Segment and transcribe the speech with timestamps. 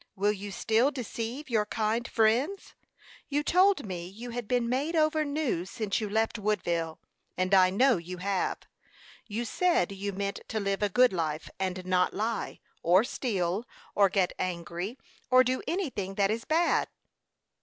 [0.15, 2.73] Will you still deceive your kind friends?
[3.29, 6.97] You told me you had been made over new since you left Woodville,
[7.37, 8.57] and I know you have.
[9.27, 14.09] You said you meant to live a good life, and not lie, or steal, or
[14.09, 14.97] get angry,
[15.29, 16.87] or do anything that is bad."